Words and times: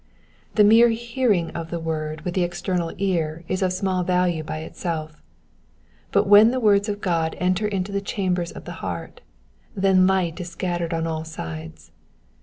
The 0.55 0.63
mere 0.63 0.89
hearing 0.89 1.51
of 1.51 1.69
the 1.69 1.79
word 1.79 2.21
with 2.21 2.33
the 2.33 2.41
external 2.41 2.91
ear 2.97 3.43
is 3.47 3.61
of 3.61 3.71
small 3.71 4.01
value 4.01 4.41
by 4.43 4.61
itself, 4.61 5.21
but 6.11 6.25
when 6.25 6.49
the 6.49 6.59
words 6.59 6.89
of 6.89 7.01
God 7.01 7.35
enter 7.39 7.67
into 7.67 7.91
the 7.91 8.01
chambers 8.01 8.51
of 8.51 8.65
the 8.65 8.71
heart 8.81 9.21
then 9.75 10.07
light 10.07 10.41
is 10.41 10.49
scattered 10.49 10.91
on 10.91 11.05
all 11.05 11.23
sides. 11.23 11.91